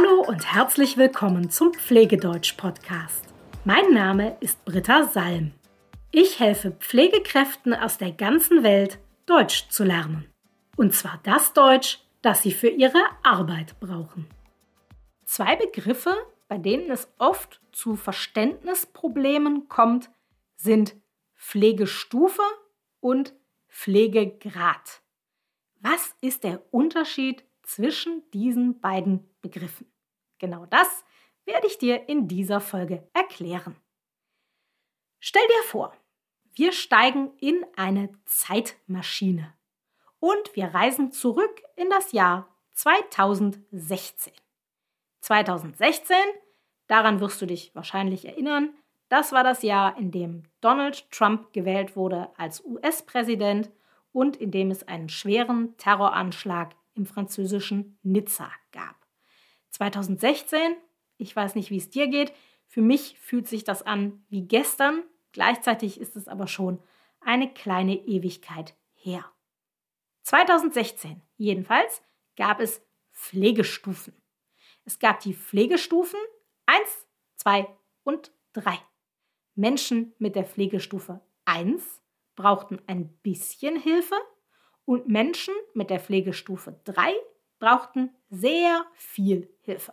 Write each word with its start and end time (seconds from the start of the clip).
Hallo 0.00 0.22
und 0.22 0.54
herzlich 0.54 0.96
willkommen 0.96 1.50
zum 1.50 1.74
Pflegedeutsch-Podcast. 1.74 3.24
Mein 3.64 3.92
Name 3.92 4.36
ist 4.40 4.64
Britta 4.64 5.04
Salm. 5.04 5.52
Ich 6.10 6.40
helfe 6.40 6.70
Pflegekräften 6.70 7.74
aus 7.74 7.98
der 7.98 8.12
ganzen 8.12 8.62
Welt, 8.62 8.98
Deutsch 9.26 9.68
zu 9.68 9.84
lernen. 9.84 10.26
Und 10.76 10.94
zwar 10.94 11.20
das 11.24 11.52
Deutsch, 11.52 11.98
das 12.22 12.42
sie 12.42 12.52
für 12.52 12.68
ihre 12.68 13.02
Arbeit 13.22 13.78
brauchen. 13.80 14.26
Zwei 15.24 15.56
Begriffe, 15.56 16.14
bei 16.48 16.56
denen 16.56 16.90
es 16.90 17.12
oft 17.18 17.60
zu 17.72 17.96
Verständnisproblemen 17.96 19.68
kommt, 19.68 20.10
sind 20.56 20.96
Pflegestufe 21.36 22.42
und 23.00 23.34
Pflegegrad. 23.68 25.02
Was 25.80 26.14
ist 26.22 26.44
der 26.44 26.62
Unterschied 26.70 27.44
zwischen 27.62 28.22
diesen 28.32 28.80
beiden 28.80 29.29
Begriffen? 29.40 29.90
Genau 30.38 30.66
das 30.66 31.04
werde 31.44 31.66
ich 31.66 31.78
dir 31.78 32.08
in 32.08 32.28
dieser 32.28 32.60
Folge 32.60 33.08
erklären. 33.12 33.76
Stell 35.18 35.46
dir 35.46 35.68
vor, 35.68 35.92
wir 36.54 36.72
steigen 36.72 37.32
in 37.38 37.64
eine 37.76 38.10
Zeitmaschine 38.24 39.54
und 40.18 40.54
wir 40.54 40.66
reisen 40.74 41.12
zurück 41.12 41.62
in 41.76 41.90
das 41.90 42.12
Jahr 42.12 42.48
2016. 42.72 44.32
2016, 45.20 46.16
daran 46.86 47.20
wirst 47.20 47.42
du 47.42 47.46
dich 47.46 47.74
wahrscheinlich 47.74 48.24
erinnern, 48.24 48.74
das 49.10 49.32
war 49.32 49.42
das 49.42 49.62
Jahr, 49.62 49.98
in 49.98 50.12
dem 50.12 50.44
Donald 50.60 51.10
Trump 51.10 51.52
gewählt 51.52 51.96
wurde 51.96 52.30
als 52.38 52.64
US-Präsident 52.64 53.70
und 54.12 54.36
in 54.36 54.52
dem 54.52 54.70
es 54.70 54.86
einen 54.86 55.08
schweren 55.08 55.76
Terroranschlag 55.78 56.76
im 56.94 57.06
französischen 57.06 57.98
Nizza 58.02 58.50
gab. 58.70 58.99
2016, 59.70 60.76
ich 61.16 61.34
weiß 61.34 61.54
nicht, 61.54 61.70
wie 61.70 61.78
es 61.78 61.90
dir 61.90 62.08
geht, 62.08 62.32
für 62.66 62.82
mich 62.82 63.18
fühlt 63.18 63.48
sich 63.48 63.64
das 63.64 63.82
an 63.82 64.24
wie 64.28 64.42
gestern, 64.42 65.02
gleichzeitig 65.32 66.00
ist 66.00 66.16
es 66.16 66.28
aber 66.28 66.46
schon 66.46 66.80
eine 67.20 67.52
kleine 67.52 67.96
Ewigkeit 67.96 68.76
her. 68.94 69.24
2016 70.22 71.20
jedenfalls 71.36 72.02
gab 72.36 72.60
es 72.60 72.82
Pflegestufen. 73.12 74.14
Es 74.84 74.98
gab 74.98 75.20
die 75.20 75.34
Pflegestufen 75.34 76.18
1, 76.66 77.06
2 77.36 77.66
und 78.04 78.32
3. 78.52 78.78
Menschen 79.54 80.14
mit 80.18 80.36
der 80.36 80.44
Pflegestufe 80.44 81.20
1 81.44 82.00
brauchten 82.36 82.80
ein 82.86 83.08
bisschen 83.18 83.76
Hilfe 83.76 84.16
und 84.84 85.08
Menschen 85.08 85.54
mit 85.74 85.90
der 85.90 86.00
Pflegestufe 86.00 86.80
3 86.84 87.14
brauchten 87.58 88.14
sehr 88.30 88.86
viel 88.94 89.52
Hilfe. 89.60 89.92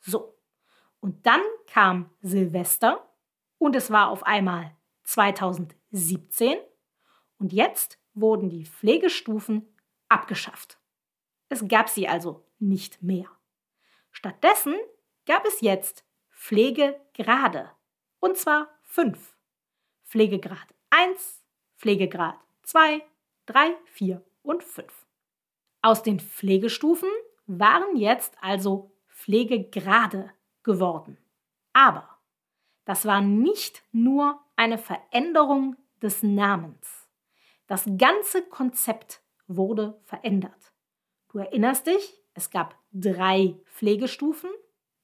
So, 0.00 0.36
und 1.00 1.26
dann 1.26 1.42
kam 1.66 2.10
Silvester 2.20 3.08
und 3.58 3.76
es 3.76 3.90
war 3.90 4.08
auf 4.08 4.24
einmal 4.24 4.74
2017 5.04 6.56
und 7.38 7.52
jetzt 7.52 7.98
wurden 8.14 8.48
die 8.48 8.64
Pflegestufen 8.64 9.68
abgeschafft. 10.08 10.78
Es 11.48 11.66
gab 11.68 11.88
sie 11.88 12.08
also 12.08 12.46
nicht 12.58 13.02
mehr. 13.02 13.30
Stattdessen 14.10 14.74
gab 15.26 15.44
es 15.44 15.60
jetzt 15.60 16.04
Pflegegrade 16.30 17.70
und 18.20 18.38
zwar 18.38 18.70
fünf. 18.82 19.36
Pflegegrad 20.04 20.74
1, 20.90 21.44
Pflegegrad 21.76 22.38
2, 22.62 23.02
3, 23.46 23.76
4 23.84 24.24
und 24.42 24.62
5. 24.62 25.06
Aus 25.82 26.02
den 26.02 26.20
Pflegestufen 26.20 27.10
waren 27.46 27.96
jetzt 27.96 28.36
also 28.40 28.92
Pflegegrade 29.08 30.30
geworden. 30.62 31.18
Aber 31.72 32.08
das 32.84 33.06
war 33.06 33.20
nicht 33.20 33.82
nur 33.92 34.40
eine 34.56 34.78
Veränderung 34.78 35.76
des 36.02 36.22
Namens. 36.22 37.08
Das 37.66 37.88
ganze 37.98 38.42
Konzept 38.42 39.22
wurde 39.46 40.00
verändert. 40.04 40.72
Du 41.30 41.38
erinnerst 41.38 41.86
dich, 41.86 42.14
es 42.34 42.50
gab 42.50 42.78
drei 42.92 43.56
Pflegestufen, 43.64 44.50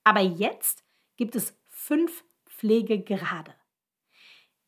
aber 0.04 0.20
jetzt 0.20 0.84
gibt 1.16 1.36
es 1.36 1.58
fünf 1.68 2.24
Pflegegrade. 2.46 3.54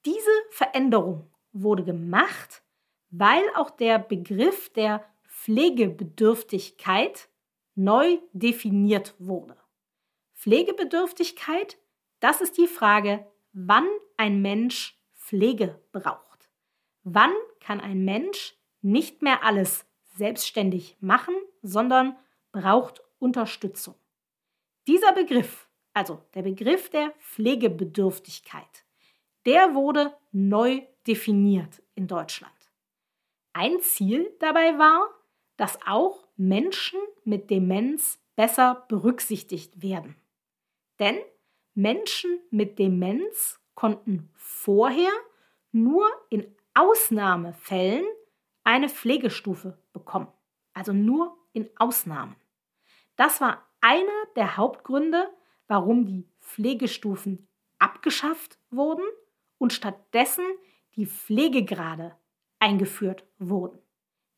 Diese 0.04 0.30
Veränderung 0.50 1.30
wurde 1.52 1.84
gemacht, 1.84 2.62
weil 3.10 3.42
auch 3.54 3.70
der 3.70 3.98
Begriff 3.98 4.72
der 4.72 5.04
Pflegebedürftigkeit 5.28 7.28
neu 7.74 8.18
definiert 8.32 9.14
wurde. 9.18 9.56
Pflegebedürftigkeit, 10.34 11.78
das 12.20 12.40
ist 12.40 12.58
die 12.58 12.66
Frage, 12.66 13.26
wann 13.52 13.86
ein 14.16 14.42
Mensch 14.42 14.98
Pflege 15.14 15.80
braucht. 15.92 16.50
Wann 17.04 17.32
kann 17.60 17.80
ein 17.80 18.04
Mensch 18.04 18.54
nicht 18.80 19.22
mehr 19.22 19.44
alles 19.44 19.86
selbstständig 20.16 20.96
machen, 21.00 21.34
sondern 21.62 22.16
braucht 22.50 23.02
Unterstützung. 23.18 23.94
Dieser 24.86 25.12
Begriff, 25.12 25.68
also 25.94 26.22
der 26.34 26.42
Begriff 26.42 26.90
der 26.90 27.12
Pflegebedürftigkeit, 27.20 28.84
der 29.46 29.74
wurde 29.74 30.14
neu 30.32 30.82
definiert 31.06 31.82
in 31.94 32.06
Deutschland. 32.06 32.52
Ein 33.52 33.80
Ziel 33.80 34.34
dabei 34.40 34.78
war, 34.78 35.08
dass 35.56 35.78
auch 35.86 36.26
Menschen 36.36 37.00
mit 37.24 37.50
Demenz 37.50 38.18
besser 38.36 38.84
berücksichtigt 38.88 39.82
werden. 39.82 40.16
Denn 40.98 41.18
Menschen 41.74 42.40
mit 42.50 42.78
Demenz 42.78 43.60
konnten 43.74 44.30
vorher 44.34 45.12
nur 45.72 46.06
in 46.30 46.46
Ausnahmefällen 46.74 48.04
eine 48.64 48.88
Pflegestufe 48.88 49.78
bekommen. 49.92 50.28
Also 50.74 50.92
nur 50.92 51.36
in 51.52 51.68
Ausnahmen. 51.78 52.36
Das 53.16 53.40
war 53.40 53.66
einer 53.80 54.26
der 54.36 54.56
Hauptgründe, 54.56 55.28
warum 55.66 56.06
die 56.06 56.26
Pflegestufen 56.40 57.46
abgeschafft 57.78 58.58
wurden 58.70 59.04
und 59.58 59.72
stattdessen 59.72 60.44
die 60.96 61.06
Pflegegrade 61.06 62.16
eingeführt 62.58 63.24
wurden. 63.38 63.78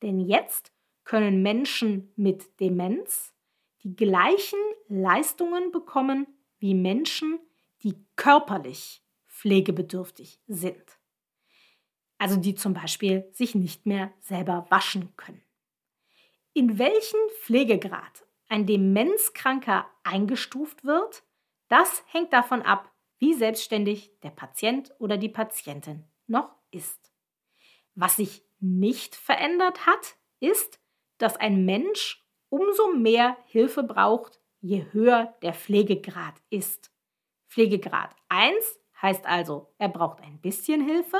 Denn 0.03 0.21
jetzt 0.21 0.73
können 1.04 1.42
Menschen 1.42 2.12
mit 2.16 2.60
Demenz 2.60 3.34
die 3.82 3.94
gleichen 3.94 4.59
Leistungen 4.88 5.70
bekommen 5.70 6.26
wie 6.59 6.75
Menschen, 6.75 7.38
die 7.82 7.94
körperlich 8.16 9.03
pflegebedürftig 9.28 10.41
sind. 10.47 10.98
Also 12.19 12.37
die 12.37 12.54
zum 12.54 12.72
Beispiel 12.72 13.28
sich 13.32 13.54
nicht 13.54 13.84
mehr 13.84 14.12
selber 14.20 14.66
waschen 14.70 15.14
können. 15.16 15.43
In 16.54 16.78
welchen 16.78 17.19
Pflegegrad 17.43 18.26
ein 18.48 18.66
Demenzkranker 18.66 19.87
eingestuft 20.04 20.84
wird, 20.84 21.25
das 21.69 22.04
hängt 22.06 22.32
davon 22.32 22.62
ab, 22.62 22.91
wie 23.19 23.34
selbstständig 23.34 24.12
der 24.22 24.31
Patient 24.31 24.93
oder 24.98 25.16
die 25.16 25.28
Patientin 25.28 26.04
noch 26.26 26.54
ist. 26.70 27.12
Was 27.94 28.16
sich 28.16 28.43
nicht 28.60 29.16
verändert 29.16 29.87
hat, 29.87 30.16
ist, 30.41 30.81
dass 31.24 31.38
ein 31.38 31.64
Mensch 31.64 32.22
umso 32.50 32.92
mehr 32.92 33.38
Hilfe 33.46 33.82
braucht, 33.82 34.42
je 34.60 34.84
höher 34.92 35.34
der 35.40 35.54
Pflegegrad 35.54 36.34
ist. 36.50 36.92
Pflegegrad 37.48 38.14
1 38.28 38.54
heißt 39.00 39.24
also, 39.24 39.72
er 39.78 39.88
braucht 39.88 40.20
ein 40.20 40.38
bisschen 40.42 40.82
Hilfe. 40.86 41.16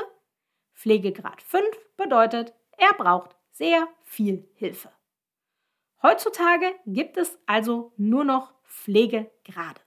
Pflegegrad 0.75 1.41
5 1.41 1.65
bedeutet, 1.97 2.53
er 2.77 2.93
braucht 2.93 3.35
sehr 3.49 3.87
viel 4.03 4.47
Hilfe. 4.53 4.91
Heutzutage 6.03 6.75
gibt 6.85 7.17
es 7.17 7.39
also 7.47 7.91
nur 7.97 8.25
noch 8.25 8.53
Pflegegrade. 8.63 9.81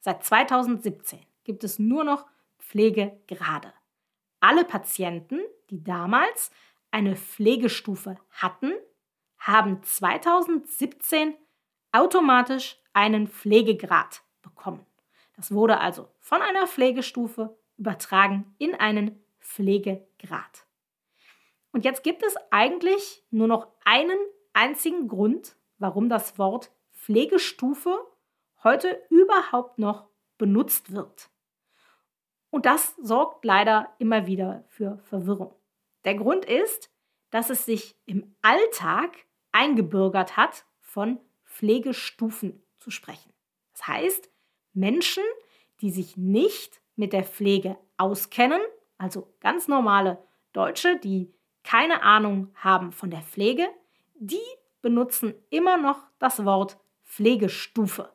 Seit 0.00 0.22
2017 0.22 1.18
gibt 1.44 1.64
es 1.64 1.78
nur 1.78 2.04
noch 2.04 2.26
Pflegegrade. 2.58 3.72
Alle 4.38 4.66
Patienten, 4.66 5.40
die 5.70 5.82
damals 5.82 6.50
eine 6.90 7.16
Pflegestufe 7.16 8.18
hatten, 8.32 8.74
haben 9.42 9.82
2017 9.82 11.34
automatisch 11.90 12.80
einen 12.92 13.26
Pflegegrad 13.26 14.22
bekommen. 14.40 14.86
Das 15.36 15.52
wurde 15.52 15.80
also 15.80 16.08
von 16.20 16.40
einer 16.42 16.66
Pflegestufe 16.66 17.56
übertragen 17.76 18.54
in 18.58 18.74
einen 18.74 19.24
Pflegegrad. 19.40 20.66
Und 21.72 21.84
jetzt 21.84 22.04
gibt 22.04 22.22
es 22.22 22.36
eigentlich 22.50 23.24
nur 23.30 23.48
noch 23.48 23.68
einen 23.84 24.18
einzigen 24.52 25.08
Grund, 25.08 25.56
warum 25.78 26.08
das 26.08 26.38
Wort 26.38 26.70
Pflegestufe 26.94 27.98
heute 28.62 29.02
überhaupt 29.10 29.78
noch 29.78 30.06
benutzt 30.38 30.92
wird. 30.92 31.30
Und 32.50 32.66
das 32.66 32.94
sorgt 32.96 33.44
leider 33.44 33.92
immer 33.98 34.26
wieder 34.26 34.64
für 34.68 34.98
Verwirrung. 35.04 35.54
Der 36.04 36.14
Grund 36.14 36.44
ist, 36.44 36.90
dass 37.30 37.50
es 37.50 37.64
sich 37.64 37.96
im 38.04 38.36
Alltag 38.42 39.16
eingebürgert 39.52 40.36
hat, 40.36 40.64
von 40.80 41.20
Pflegestufen 41.46 42.62
zu 42.78 42.90
sprechen. 42.90 43.32
Das 43.72 43.86
heißt, 43.86 44.30
Menschen, 44.74 45.22
die 45.80 45.90
sich 45.90 46.16
nicht 46.16 46.80
mit 46.96 47.12
der 47.12 47.24
Pflege 47.24 47.76
auskennen, 47.96 48.60
also 48.98 49.34
ganz 49.40 49.68
normale 49.68 50.18
Deutsche, 50.52 50.98
die 50.98 51.32
keine 51.64 52.02
Ahnung 52.02 52.50
haben 52.56 52.92
von 52.92 53.10
der 53.10 53.22
Pflege, 53.22 53.68
die 54.14 54.40
benutzen 54.80 55.34
immer 55.50 55.76
noch 55.76 55.98
das 56.18 56.44
Wort 56.44 56.78
Pflegestufe, 57.04 58.12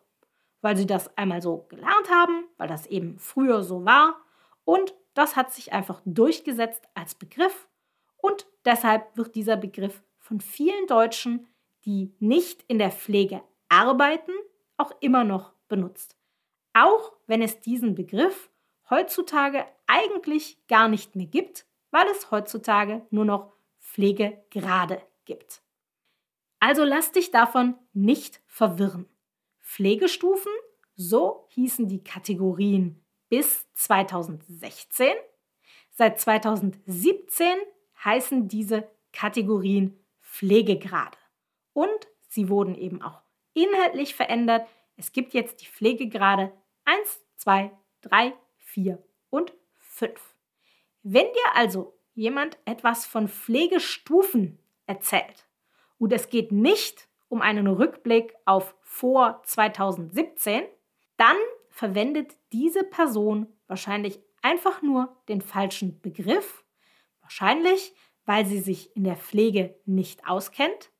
weil 0.62 0.76
sie 0.76 0.86
das 0.86 1.16
einmal 1.18 1.42
so 1.42 1.66
gelernt 1.70 2.10
haben, 2.10 2.46
weil 2.58 2.68
das 2.68 2.88
eben 2.88 3.20
früher 3.20 3.64
so 3.64 3.86
war 3.86 4.16
und 4.66 4.94
das 5.14 5.36
hat 5.36 5.54
sich 5.54 5.74
einfach 5.74 6.02
durchgesetzt 6.06 6.84
als 6.94 7.16
Begriff 7.16 7.68
und 8.18 8.46
deshalb 8.66 9.16
wird 9.18 9.36
dieser 9.36 9.58
Begriff 9.58 10.04
von 10.28 10.42
vielen 10.42 10.88
Deutschen, 10.88 11.48
die 11.86 12.14
nicht 12.20 12.64
in 12.68 12.80
der 12.80 12.92
Pflege 12.92 13.42
arbeiten, 13.70 14.34
auch 14.76 14.92
immer 15.00 15.24
noch 15.24 15.54
benutzt. 15.70 16.18
Auch 16.74 17.14
wenn 17.28 17.42
es 17.42 17.62
diesen 17.62 17.96
Begriff 17.96 18.50
heutzutage 18.90 19.66
eigentlich 19.88 20.58
gar 20.68 20.90
nicht 20.90 21.16
mehr 21.16 21.28
gibt, 21.28 21.66
weil 21.92 22.06
es 22.08 22.30
heutzutage 22.30 23.08
nur 23.10 23.24
noch 23.24 23.54
Pflegegrade 23.80 25.02
gibt. 25.24 25.62
Also 26.60 26.84
lass 26.84 27.14
dich 27.14 27.32
davon 27.32 27.76
nicht 27.94 28.42
verwirren. 28.48 29.08
Pflegestufen, 29.62 30.52
so 30.96 31.48
hießen 31.52 31.88
die 31.88 32.04
Kategorien 32.04 33.02
bis 33.30 33.66
2016. 33.76 35.08
Seit 35.92 36.20
2017 36.20 37.48
heißen 38.04 38.48
diese 38.50 38.90
Kategorien 39.14 39.98
Pflegegrade. 40.38 41.18
Und 41.74 42.08
sie 42.28 42.48
wurden 42.48 42.76
eben 42.76 43.02
auch 43.02 43.24
inhaltlich 43.54 44.14
verändert. 44.14 44.68
Es 44.96 45.12
gibt 45.12 45.34
jetzt 45.34 45.62
die 45.62 45.66
Pflegegrade 45.66 46.54
1, 46.86 47.22
2, 47.38 47.72
3, 48.02 48.34
4 48.58 49.04
und 49.32 49.54
5. 49.80 50.36
Wenn 51.02 51.26
dir 51.26 51.56
also 51.56 51.98
jemand 52.14 52.60
etwas 52.66 53.08
von 53.08 53.28
Pflegestufen 53.28 54.60
erzählt 54.86 55.48
und 55.98 56.14
es 56.14 56.30
geht 56.30 56.52
nicht 56.52 57.08
um 57.30 57.42
einen 57.42 57.66
Rückblick 57.66 58.36
auf 58.46 58.76
vor 58.82 59.42
2017, 59.44 60.66
dann 61.18 61.38
verwendet 61.70 62.38
diese 62.52 62.84
Person 62.84 63.48
wahrscheinlich 63.66 64.20
einfach 64.44 64.84
nur 64.84 65.18
den 65.30 65.42
falschen 65.42 66.00
Begriff, 66.02 66.64
wahrscheinlich 67.22 67.94
weil 68.28 68.46
sie 68.46 68.60
sich 68.60 68.96
in 68.96 69.06
der 69.06 69.16
Pflege 69.16 69.80
nicht 69.86 70.28
auskennt. 70.28 70.92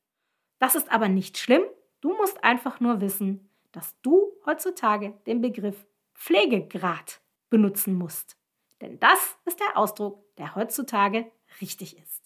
Das 0.58 0.74
ist 0.74 0.92
aber 0.92 1.10
nicht 1.10 1.38
schlimm, 1.38 1.62
du 2.02 2.16
musst 2.16 2.44
einfach 2.44 2.80
nur 2.80 3.02
wissen, 3.02 3.52
dass 3.72 4.00
du 4.02 4.32
heutzutage 4.46 5.14
den 5.28 5.42
Begriff 5.42 5.86
Pflegegrad 6.16 7.22
benutzen 7.50 7.94
musst. 7.94 8.38
Denn 8.82 9.00
das 9.00 9.38
ist 9.46 9.60
der 9.60 9.78
Ausdruck, 9.78 10.36
der 10.38 10.56
heutzutage 10.56 11.32
richtig 11.62 11.98
ist. 11.98 12.24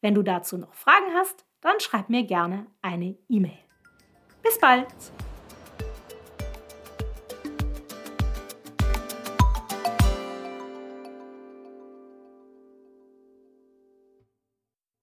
Wenn 0.00 0.14
du 0.14 0.22
dazu 0.22 0.56
noch 0.56 0.74
Fragen 0.74 1.12
hast, 1.14 1.44
dann 1.60 1.78
schreib 1.78 2.08
mir 2.08 2.24
gerne 2.24 2.66
eine 2.82 3.16
E-Mail. 3.28 3.58
Bis 4.42 4.58
bald! 4.58 4.88